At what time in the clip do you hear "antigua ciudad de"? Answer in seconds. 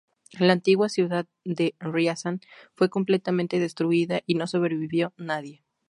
0.53-1.75